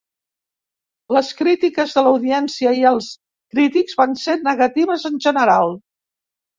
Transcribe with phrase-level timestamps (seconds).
[1.17, 3.13] Les crítiques de l'audiència i els
[3.55, 5.83] crítics van ser negatives en general.